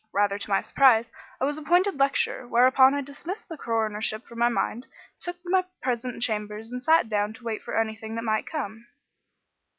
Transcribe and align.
Rather 0.11 0.39
to 0.39 0.49
my 0.49 0.61
surprise, 0.63 1.11
I 1.39 1.45
was 1.45 1.59
appointed 1.59 1.99
lecturer, 1.99 2.47
whereupon 2.47 2.95
I 2.95 3.01
dismissed 3.01 3.47
the 3.49 3.55
coronership 3.55 4.25
from 4.25 4.39
my 4.39 4.49
mind, 4.49 4.87
took 5.19 5.35
my 5.45 5.63
present 5.79 6.23
chambers 6.23 6.71
and 6.71 6.81
sat 6.81 7.07
down 7.07 7.33
to 7.33 7.43
wait 7.43 7.61
for 7.61 7.77
anything 7.77 8.15
that 8.15 8.23
might 8.23 8.47
come." 8.47 8.87